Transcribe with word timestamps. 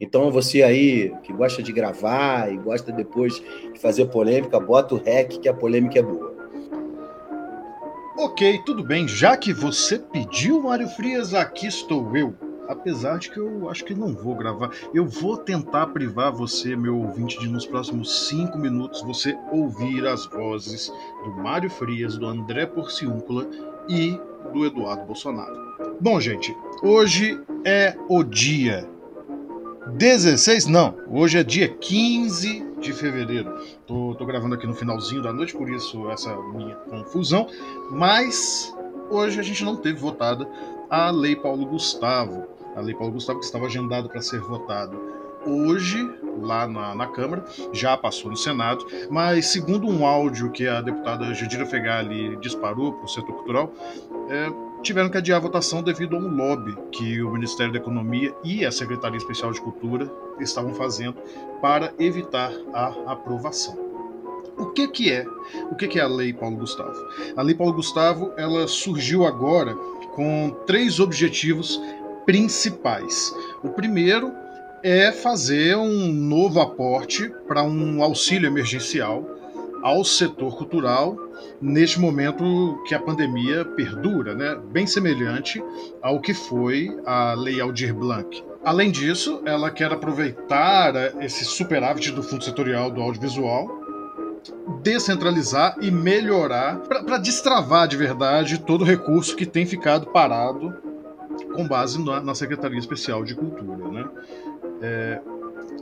Então 0.00 0.30
você 0.30 0.62
aí 0.62 1.12
que 1.22 1.32
gosta 1.32 1.62
de 1.62 1.72
gravar 1.72 2.50
e 2.50 2.56
gosta 2.56 2.90
depois 2.90 3.34
de 3.34 3.78
fazer 3.78 4.06
polêmica, 4.06 4.58
bota 4.58 4.94
o 4.94 4.98
rec 4.98 5.38
que 5.38 5.48
a 5.48 5.54
polêmica 5.54 5.98
é 5.98 6.02
boa. 6.02 6.34
Ok, 8.16 8.62
tudo 8.64 8.82
bem. 8.82 9.06
Já 9.06 9.36
que 9.36 9.52
você 9.52 9.98
pediu, 9.98 10.62
Mário 10.62 10.88
Frias, 10.88 11.34
aqui 11.34 11.66
estou 11.66 12.16
eu. 12.16 12.34
Apesar 12.68 13.18
de 13.18 13.30
que 13.30 13.38
eu 13.38 13.68
acho 13.68 13.84
que 13.84 13.94
não 13.94 14.14
vou 14.14 14.36
gravar. 14.36 14.70
Eu 14.94 15.06
vou 15.06 15.36
tentar 15.36 15.88
privar 15.88 16.30
você, 16.30 16.76
meu 16.76 16.98
ouvinte, 16.98 17.38
de 17.40 17.48
nos 17.48 17.66
próximos 17.66 18.28
cinco 18.28 18.56
minutos 18.56 19.02
você 19.02 19.36
ouvir 19.50 20.06
as 20.06 20.24
vozes 20.26 20.92
do 21.24 21.32
Mário 21.32 21.68
Frias, 21.68 22.16
do 22.16 22.26
André 22.26 22.66
Porciúncula 22.66 23.46
e 23.88 24.18
do 24.52 24.64
Eduardo 24.64 25.04
Bolsonaro. 25.04 25.56
Bom, 26.00 26.20
gente, 26.20 26.54
hoje 26.82 27.40
é 27.64 27.96
o 28.08 28.22
dia 28.22 28.88
16? 29.90 30.66
Não, 30.66 30.94
hoje 31.08 31.38
é 31.38 31.44
dia 31.44 31.68
15 31.68 32.66
de 32.80 32.92
fevereiro. 32.92 33.52
Tô, 33.86 34.14
tô, 34.16 34.24
gravando 34.24 34.54
aqui 34.54 34.66
no 34.66 34.74
finalzinho 34.74 35.22
da 35.22 35.32
noite, 35.32 35.56
por 35.56 35.68
isso 35.68 36.08
essa 36.10 36.34
minha 36.54 36.74
confusão. 36.76 37.46
Mas 37.90 38.74
hoje 39.10 39.38
a 39.40 39.42
gente 39.42 39.64
não 39.64 39.76
teve 39.76 39.98
votada 39.98 40.48
a 40.88 41.10
Lei 41.10 41.36
Paulo 41.36 41.66
Gustavo. 41.66 42.46
A 42.76 42.80
Lei 42.80 42.94
Paulo 42.94 43.12
Gustavo 43.12 43.40
que 43.40 43.44
estava 43.44 43.66
agendada 43.66 44.08
para 44.08 44.22
ser 44.22 44.40
votada 44.40 44.96
hoje 45.44 46.08
lá 46.40 46.66
na, 46.66 46.94
na, 46.94 47.06
Câmara, 47.06 47.44
já 47.72 47.96
passou 47.96 48.30
no 48.30 48.36
Senado, 48.36 48.86
mas 49.10 49.46
segundo 49.46 49.88
um 49.88 50.06
áudio 50.06 50.50
que 50.50 50.66
a 50.66 50.80
deputada 50.80 51.32
Jandira 51.34 51.66
Fegali 51.66 52.36
disparou 52.36 52.92
para 52.92 53.04
o 53.04 53.08
setor 53.08 53.34
cultural, 53.34 53.72
é, 54.28 54.50
tiveram 54.82 55.10
que 55.10 55.18
adiar 55.18 55.38
a 55.38 55.42
votação 55.42 55.82
devido 55.82 56.16
a 56.16 56.18
um 56.18 56.28
lobby 56.28 56.76
que 56.90 57.22
o 57.22 57.30
Ministério 57.30 57.72
da 57.72 57.78
Economia 57.78 58.34
e 58.42 58.64
a 58.64 58.72
Secretaria 58.72 59.18
Especial 59.18 59.52
de 59.52 59.60
Cultura 59.60 60.10
estavam 60.38 60.74
fazendo 60.74 61.16
para 61.60 61.92
evitar 61.98 62.52
a 62.72 63.12
aprovação. 63.12 63.78
O 64.56 64.66
que, 64.66 64.88
que 64.88 65.10
é? 65.10 65.26
O 65.70 65.74
que, 65.74 65.88
que 65.88 65.98
é 65.98 66.02
a 66.02 66.08
Lei 66.08 66.32
Paulo 66.32 66.56
Gustavo? 66.56 66.94
A 67.36 67.42
Lei 67.42 67.54
Paulo 67.54 67.72
Gustavo 67.72 68.32
ela 68.36 68.66
surgiu 68.68 69.26
agora 69.26 69.74
com 70.14 70.54
três 70.66 71.00
objetivos 71.00 71.80
principais. 72.26 73.34
O 73.62 73.70
primeiro 73.70 74.32
é 74.82 75.12
fazer 75.12 75.76
um 75.76 76.12
novo 76.12 76.60
aporte 76.60 77.30
para 77.46 77.62
um 77.62 78.02
auxílio 78.02 78.46
emergencial 78.46 79.39
ao 79.82 80.04
setor 80.04 80.56
cultural 80.56 81.16
neste 81.60 82.00
momento 82.00 82.82
que 82.86 82.94
a 82.94 83.00
pandemia 83.00 83.64
perdura, 83.64 84.34
né? 84.34 84.58
bem 84.70 84.86
semelhante 84.86 85.62
ao 86.02 86.20
que 86.20 86.34
foi 86.34 86.96
a 87.04 87.34
Lei 87.34 87.60
Aldir 87.60 87.94
Blanc. 87.94 88.42
Além 88.64 88.90
disso, 88.90 89.40
ela 89.44 89.70
quer 89.70 89.92
aproveitar 89.92 90.94
esse 91.22 91.44
superávit 91.44 92.12
do 92.12 92.22
Fundo 92.22 92.44
Setorial 92.44 92.90
do 92.90 93.00
Audiovisual 93.00 93.80
descentralizar 94.82 95.76
e 95.80 95.90
melhorar 95.90 96.80
para 96.80 97.18
destravar 97.18 97.86
de 97.86 97.96
verdade 97.96 98.58
todo 98.58 98.82
o 98.82 98.84
recurso 98.84 99.36
que 99.36 99.44
tem 99.44 99.66
ficado 99.66 100.06
parado 100.06 100.74
com 101.54 101.66
base 101.66 102.02
na, 102.02 102.20
na 102.20 102.34
Secretaria 102.34 102.78
Especial 102.78 103.24
de 103.24 103.34
Cultura. 103.34 103.88
Né? 103.88 104.08
É, 104.82 105.20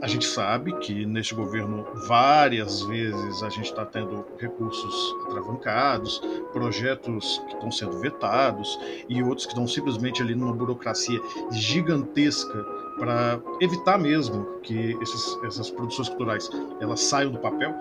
a 0.01 0.07
gente 0.07 0.25
sabe 0.25 0.71
que 0.79 1.05
neste 1.05 1.35
governo 1.35 1.85
várias 2.07 2.81
vezes 2.83 3.43
a 3.43 3.49
gente 3.49 3.65
está 3.65 3.85
tendo 3.85 4.25
recursos 4.37 5.15
atravancados, 5.27 6.21
projetos 6.53 7.41
que 7.47 7.53
estão 7.53 7.71
sendo 7.71 7.99
vetados 7.99 8.79
e 9.09 9.21
outros 9.21 9.45
que 9.45 9.51
estão 9.51 9.67
simplesmente 9.67 10.21
ali 10.21 10.35
numa 10.35 10.53
burocracia 10.53 11.19
gigantesca 11.51 12.65
para 12.97 13.39
evitar 13.59 13.97
mesmo 13.97 14.45
que 14.61 14.97
esses, 15.01 15.37
essas 15.43 15.69
produções 15.69 16.09
culturais 16.09 16.49
elas 16.79 17.01
saiam 17.01 17.31
do 17.31 17.39
papel. 17.39 17.73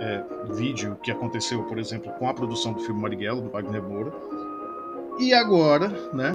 É, 0.00 0.24
vídeo 0.54 0.96
que 1.02 1.10
aconteceu, 1.10 1.62
por 1.64 1.78
exemplo, 1.78 2.10
com 2.12 2.26
a 2.26 2.32
produção 2.32 2.72
do 2.72 2.80
filme 2.80 3.00
Marighella, 3.00 3.42
do 3.42 3.50
Wagner 3.50 3.82
Moura. 3.82 4.12
E 5.18 5.34
agora, 5.34 5.88
né, 6.14 6.34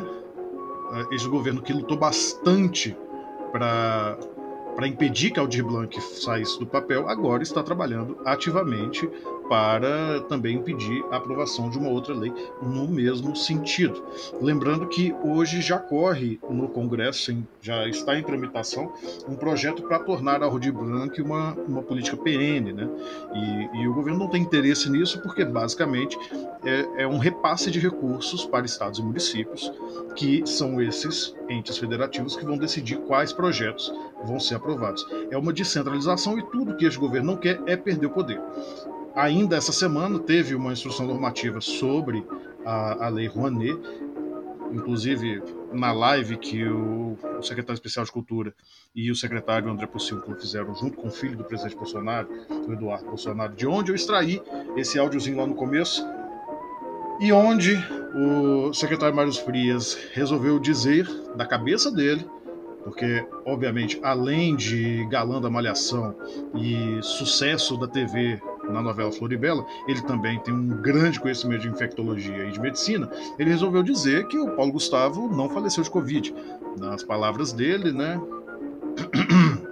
esse 1.11 1.27
governo 1.27 1.63
que 1.63 1.73
lutou 1.73 1.97
bastante 1.97 2.95
para 3.51 4.17
para 4.75 4.87
impedir 4.87 5.31
que 5.31 5.39
Aldir 5.39 5.65
Blanc 5.65 5.99
saísse 6.01 6.59
do 6.59 6.65
papel, 6.65 7.07
agora 7.07 7.43
está 7.43 7.63
trabalhando 7.63 8.17
ativamente 8.25 9.09
para 9.47 10.21
também 10.21 10.55
impedir 10.55 11.03
a 11.11 11.17
aprovação 11.17 11.69
de 11.69 11.77
uma 11.77 11.89
outra 11.89 12.13
lei 12.13 12.33
no 12.61 12.87
mesmo 12.87 13.35
sentido. 13.35 14.03
Lembrando 14.41 14.87
que 14.87 15.13
hoje 15.23 15.61
já 15.61 15.77
corre 15.77 16.39
no 16.49 16.67
Congresso, 16.67 17.35
já 17.61 17.87
está 17.87 18.17
em 18.17 18.23
tramitação, 18.23 18.91
um 19.27 19.35
projeto 19.35 19.83
para 19.83 19.99
tornar 19.99 20.41
a 20.41 20.45
Aldir 20.45 20.73
Blanc 20.73 21.21
uma, 21.21 21.53
uma 21.53 21.81
política 21.81 22.17
perene. 22.17 22.73
Né? 22.73 22.89
E, 23.33 23.81
e 23.81 23.87
o 23.87 23.93
governo 23.93 24.19
não 24.19 24.27
tem 24.27 24.41
interesse 24.41 24.89
nisso 24.89 25.21
porque, 25.21 25.45
basicamente, 25.45 26.17
é, 26.63 27.03
é 27.03 27.07
um 27.07 27.17
repasse 27.17 27.69
de 27.69 27.79
recursos 27.79 28.45
para 28.45 28.65
estados 28.65 28.99
e 28.99 29.03
municípios, 29.03 29.71
que 30.15 30.45
são 30.45 30.81
esses 30.81 31.35
entes 31.49 31.77
federativos 31.77 32.35
que 32.35 32.45
vão 32.45 32.57
decidir 32.57 32.97
quais 32.97 33.31
projetos 33.31 33.93
vão 34.25 34.39
ser 34.39 34.55
aprovados. 34.55 35.05
É 35.29 35.37
uma 35.37 35.53
descentralização 35.53 36.37
e 36.37 36.43
tudo 36.51 36.75
que 36.75 36.85
este 36.85 36.99
governo 36.99 37.33
não 37.33 37.37
quer 37.37 37.61
é 37.65 37.77
perder 37.77 38.07
o 38.07 38.11
poder. 38.11 38.41
Ainda 39.15 39.55
essa 39.55 39.71
semana 39.71 40.19
teve 40.19 40.55
uma 40.55 40.73
instrução 40.73 41.07
normativa 41.07 41.61
sobre 41.61 42.25
a, 42.65 43.05
a 43.05 43.09
Lei 43.09 43.27
Rouanet, 43.27 43.79
inclusive 44.71 45.41
na 45.71 45.93
live 45.93 46.37
que 46.37 46.65
o, 46.65 47.17
o, 47.39 47.43
secretário 47.43 47.75
especial 47.75 48.05
de 48.05 48.11
Cultura 48.11 48.53
e 48.93 49.09
o 49.11 49.15
secretário 49.15 49.69
André 49.69 49.87
Possível 49.87 50.21
fizeram 50.37 50.75
junto 50.75 50.97
com 50.97 51.07
o 51.07 51.11
filho 51.11 51.37
do 51.37 51.43
presidente 51.43 51.75
Bolsonaro, 51.75 52.27
o 52.67 52.73
Eduardo 52.73 53.05
Bolsonaro, 53.05 53.53
de 53.53 53.67
onde 53.67 53.91
eu 53.91 53.95
extraí 53.95 54.41
esse 54.75 54.99
áudiozinho 54.99 55.37
lá 55.37 55.47
no 55.47 55.55
começo, 55.55 56.05
e 57.19 57.31
onde 57.31 57.75
o 58.15 58.73
secretário 58.73 59.15
Mário 59.15 59.31
Frias 59.33 59.97
resolveu 60.13 60.59
dizer 60.59 61.07
da 61.35 61.45
cabeça 61.45 61.91
dele 61.91 62.25
porque, 62.85 63.27
obviamente, 63.43 63.99
além 64.03 64.55
de 64.55 65.03
galã 65.09 65.41
da 65.41 65.49
Malhação 65.49 66.15
e 66.53 67.01
sucesso 67.01 67.75
da 67.77 67.87
TV 67.87 68.39
na 68.69 68.79
novela 68.79 69.11
Floribela, 69.11 69.65
ele 69.87 70.03
também 70.03 70.39
tem 70.41 70.53
um 70.53 70.67
grande 70.83 71.19
conhecimento 71.19 71.63
de 71.63 71.69
infectologia 71.69 72.45
e 72.45 72.51
de 72.51 72.59
medicina. 72.59 73.09
Ele 73.39 73.49
resolveu 73.49 73.81
dizer 73.81 74.27
que 74.27 74.37
o 74.37 74.55
Paulo 74.55 74.71
Gustavo 74.71 75.27
não 75.27 75.49
faleceu 75.49 75.83
de 75.83 75.89
Covid. 75.89 76.31
Nas 76.77 77.03
palavras 77.03 77.51
dele, 77.51 77.91
né? 77.91 78.21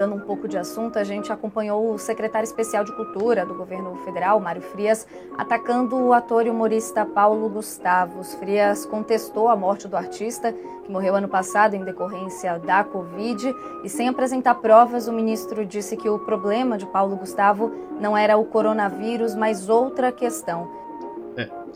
Dando 0.00 0.14
um 0.14 0.20
pouco 0.20 0.48
de 0.48 0.56
assunto, 0.56 0.98
a 0.98 1.04
gente 1.04 1.30
acompanhou 1.30 1.92
o 1.92 1.98
secretário 1.98 2.46
especial 2.46 2.82
de 2.82 2.96
Cultura 2.96 3.44
do 3.44 3.52
governo 3.52 3.96
federal, 3.96 4.40
Mário 4.40 4.62
Frias, 4.62 5.06
atacando 5.36 5.94
o 5.94 6.14
ator 6.14 6.46
e 6.46 6.48
humorista 6.48 7.04
Paulo 7.04 7.50
Gustavo. 7.50 8.18
Os 8.18 8.32
Frias 8.32 8.86
contestou 8.86 9.48
a 9.48 9.54
morte 9.54 9.86
do 9.86 9.98
artista, 9.98 10.54
que 10.54 10.90
morreu 10.90 11.16
ano 11.16 11.28
passado 11.28 11.74
em 11.74 11.84
decorrência 11.84 12.58
da 12.60 12.82
Covid, 12.82 13.54
e 13.84 13.90
sem 13.90 14.08
apresentar 14.08 14.54
provas, 14.54 15.06
o 15.06 15.12
ministro 15.12 15.66
disse 15.66 15.98
que 15.98 16.08
o 16.08 16.18
problema 16.18 16.78
de 16.78 16.86
Paulo 16.86 17.14
Gustavo 17.14 17.70
não 18.00 18.16
era 18.16 18.38
o 18.38 18.46
coronavírus, 18.46 19.34
mas 19.34 19.68
outra 19.68 20.10
questão. 20.10 20.79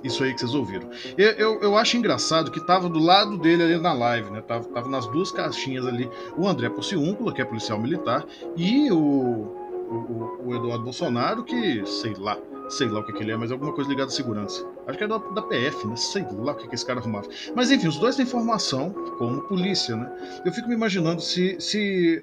É, 0.04 0.06
isso 0.06 0.22
aí 0.22 0.34
que 0.34 0.41
vocês 0.41 0.54
ouviram. 0.54 0.88
Eu, 1.16 1.31
eu, 1.32 1.60
eu, 1.62 1.76
acho 1.76 1.97
engraçado 1.97 2.50
que 2.50 2.60
tava 2.60 2.88
do 2.88 2.98
lado 2.98 3.38
dele 3.38 3.62
ali 3.62 3.78
na 3.78 3.92
live, 3.92 4.31
né? 4.31 4.41
Tava, 4.42 4.65
tava 4.69 4.88
nas 4.88 5.06
duas 5.06 5.32
caixinhas 5.32 5.87
ali 5.87 6.09
o 6.37 6.47
André 6.47 6.69
Pociúncula, 6.69 7.32
que 7.32 7.41
é 7.41 7.44
policial 7.44 7.78
militar, 7.78 8.25
e 8.56 8.91
o, 8.93 8.97
o, 8.97 10.41
o, 10.47 10.54
Eduardo 10.54 10.84
Bolsonaro, 10.84 11.43
que 11.43 11.84
sei 11.87 12.14
lá, 12.14 12.38
sei 12.69 12.88
lá 12.88 13.00
o 13.00 13.04
que, 13.04 13.12
que 13.12 13.22
ele 13.22 13.32
é, 13.32 13.37
mas 13.37 13.50
é 13.50 13.54
alguma 13.54 13.72
coisa 13.72 13.88
ligada 13.88 14.09
à 14.09 14.12
segurança. 14.12 14.66
Acho 14.87 14.98
que 14.98 15.04
é 15.04 15.09
da, 15.09 15.19
da 15.19 15.43
PF, 15.43 15.87
né? 15.87 15.97
Sei 15.97 16.25
lá 16.32 16.53
o 16.53 16.56
que, 16.56 16.69
que 16.69 16.75
esse 16.75 16.84
cara 16.84 17.00
arrumava. 17.00 17.26
Mas 17.54 17.70
enfim, 17.70 17.88
os 17.88 17.97
dois 17.97 18.16
têm 18.16 18.26
formação 18.26 18.91
como 19.19 19.43
polícia, 19.43 19.97
né? 19.97 20.10
Eu 20.44 20.53
fico 20.53 20.69
me 20.69 20.75
imaginando 20.75 21.20
se. 21.20 21.56
se 21.59 22.22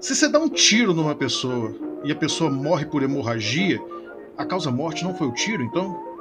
se 0.00 0.16
você 0.16 0.28
dá 0.28 0.40
um 0.40 0.48
tiro 0.48 0.92
numa 0.92 1.14
pessoa 1.14 1.72
e 2.02 2.10
a 2.10 2.16
pessoa 2.16 2.50
morre 2.50 2.84
por 2.84 3.04
hemorragia, 3.04 3.80
a 4.36 4.44
causa 4.44 4.68
morte 4.68 5.04
não 5.04 5.14
foi 5.14 5.28
o 5.28 5.32
tiro, 5.32 5.62
então? 5.62 6.11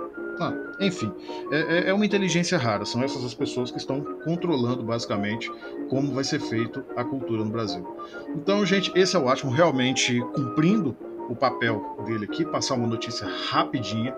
Ah, 0.41 0.55
enfim, 0.79 1.13
é, 1.51 1.59
é, 1.59 1.89
é, 1.89 1.93
uma 1.93 2.03
inteligência 2.03 2.57
rara. 2.57 2.83
São 2.83 3.03
essas 3.03 3.23
as 3.23 3.35
pessoas 3.35 3.69
que 3.69 3.77
estão 3.77 4.01
controlando 4.23 4.81
basicamente 4.81 5.51
como 5.87 6.11
vai 6.11 6.23
ser 6.23 6.39
feito 6.39 6.83
a 6.95 7.03
cultura 7.03 7.43
no 7.43 7.51
Brasil. 7.51 7.85
Então, 8.29 8.65
gente, 8.65 8.91
esse 8.95 9.15
é 9.15 9.19
o 9.19 9.29
Atmo 9.29 9.51
realmente 9.51 10.19
cumprindo 10.33 10.97
o 11.29 11.35
papel 11.35 11.95
dele 12.07 12.25
aqui, 12.25 12.43
passar 12.43 12.73
uma 12.73 12.87
notícia 12.87 13.27
rapidinha. 13.51 14.15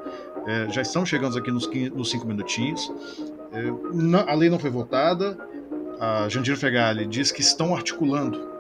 É, 0.48 0.70
já 0.70 0.82
estamos 0.82 1.10
chegando 1.10 1.38
aqui 1.38 1.52
nos, 1.52 1.70
nos 1.94 2.10
cinco 2.10 2.26
minutinhos. 2.26 2.90
É, 3.52 4.32
a 4.32 4.34
lei 4.34 4.50
não 4.50 4.58
foi 4.58 4.70
votada. 4.70 5.38
A 6.00 6.30
Jandira 6.30 6.56
Fegali 6.56 7.06
diz 7.06 7.34
que 7.34 7.42
estão 7.42 7.76
articulando 7.76 8.53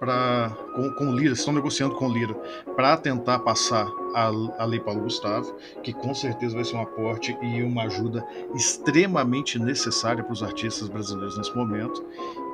pra, 0.00 0.50
com, 0.74 0.90
com 0.94 1.12
Lira, 1.14 1.34
estão 1.34 1.52
negociando 1.52 1.94
com 1.94 2.08
Lira 2.08 2.34
para 2.74 2.96
tentar 2.96 3.38
passar 3.40 3.86
a, 4.14 4.30
a 4.58 4.64
Lei 4.64 4.80
Paulo 4.80 5.02
Gustavo, 5.02 5.54
que 5.82 5.92
com 5.92 6.14
certeza 6.14 6.54
vai 6.54 6.64
ser 6.64 6.76
um 6.76 6.80
aporte 6.80 7.36
e 7.42 7.62
uma 7.62 7.82
ajuda 7.82 8.26
extremamente 8.54 9.58
necessária 9.58 10.24
para 10.24 10.32
os 10.32 10.42
artistas 10.42 10.88
brasileiros 10.88 11.36
nesse 11.36 11.54
momento. 11.54 12.02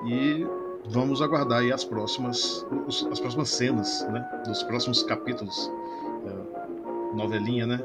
E 0.05 0.45
vamos 0.89 1.23
aguardar 1.23 1.63
as 1.73 1.85
próximas, 1.85 2.67
os, 2.87 3.07
as 3.07 3.21
próximas 3.21 3.49
cenas, 3.51 4.07
né? 4.11 4.43
Dos 4.45 4.65
próximos 4.65 5.05
capítulos. 5.05 5.71
É, 6.27 7.17
novelinha, 7.17 7.67
né? 7.67 7.81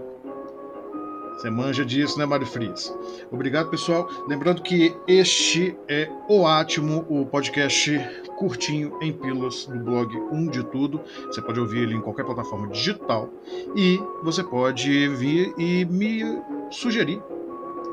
Você 1.42 1.50
manja 1.50 1.84
disso, 1.84 2.20
né, 2.20 2.26
Mário 2.28 2.46
Frias? 2.46 2.96
Obrigado, 3.32 3.72
pessoal. 3.72 4.08
Lembrando 4.28 4.62
que 4.62 4.96
este 5.08 5.76
é 5.88 6.08
o 6.30 6.46
Átimo, 6.46 7.04
o 7.10 7.26
podcast 7.26 8.00
curtinho 8.38 8.96
em 9.02 9.12
pílulas 9.12 9.66
do 9.66 9.80
blog 9.80 10.16
Um 10.32 10.46
de 10.46 10.64
Tudo. 10.66 11.02
Você 11.26 11.42
pode 11.42 11.60
ouvir 11.60 11.80
ele 11.80 11.96
em 11.96 12.00
qualquer 12.00 12.26
plataforma 12.26 12.68
digital 12.68 13.28
e 13.76 14.00
você 14.22 14.44
pode 14.44 15.08
vir 15.08 15.52
e 15.58 15.84
me 15.86 16.22
sugerir 16.70 17.20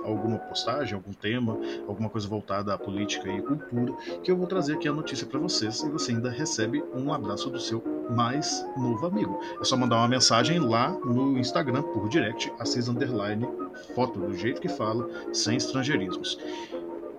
alguma 0.09 0.39
postagem, 0.39 0.95
algum 0.95 1.13
tema, 1.13 1.59
alguma 1.87 2.09
coisa 2.09 2.27
voltada 2.29 2.75
à 2.75 2.79
política 2.79 3.29
e 3.29 3.43
cultura, 3.43 3.93
que 4.23 4.31
eu 4.31 4.37
vou 4.37 4.47
trazer 4.47 4.75
aqui 4.75 4.89
a 4.89 4.93
notícia 4.93 5.27
para 5.27 5.39
vocês 5.39 5.83
e 5.83 5.91
você 5.91 6.13
ainda 6.13 6.31
recebe 6.31 6.83
um 6.95 7.13
abraço 7.13 7.51
do 7.51 7.61
seu 7.61 7.83
mais 8.11 8.67
novo 8.77 9.07
amigo. 9.07 9.39
É 9.61 9.65
só 9.65 9.77
mandar 9.77 9.97
uma 9.97 10.09
mensagem 10.09 10.59
lá 10.59 10.91
no 10.91 11.39
Instagram 11.39 11.83
por 11.83 12.09
direct, 12.09 12.53
assis 12.59 12.89
underline, 12.89 13.47
foto 13.95 14.19
do 14.19 14.35
jeito 14.35 14.61
que 14.61 14.69
fala, 14.69 15.09
sem 15.33 15.57
estrangeirismos. 15.57 16.39